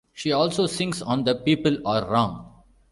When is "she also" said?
0.13-0.65